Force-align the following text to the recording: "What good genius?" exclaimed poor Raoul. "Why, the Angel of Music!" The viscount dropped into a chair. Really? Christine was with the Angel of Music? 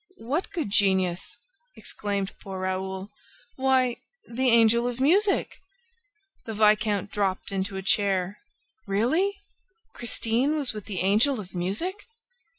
"What 0.23 0.49
good 0.51 0.71
genius?" 0.71 1.37
exclaimed 1.75 2.33
poor 2.41 2.61
Raoul. 2.61 3.11
"Why, 3.55 3.97
the 4.27 4.49
Angel 4.49 4.87
of 4.87 4.99
Music!" 4.99 5.59
The 6.47 6.55
viscount 6.55 7.11
dropped 7.11 7.51
into 7.51 7.77
a 7.77 7.83
chair. 7.83 8.39
Really? 8.87 9.37
Christine 9.93 10.55
was 10.55 10.73
with 10.73 10.85
the 10.85 11.01
Angel 11.01 11.39
of 11.39 11.53
Music? 11.53 12.07